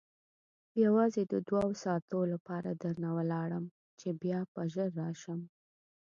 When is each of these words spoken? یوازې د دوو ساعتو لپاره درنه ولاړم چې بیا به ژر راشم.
یوازې 0.83 1.21
د 1.33 1.33
دوو 1.47 1.67
ساعتو 1.83 2.19
لپاره 2.33 2.69
درنه 2.83 3.09
ولاړم 3.17 3.65
چې 3.99 4.07
بیا 4.21 4.39
به 4.53 4.61
ژر 4.73 4.89
راشم. 5.01 5.39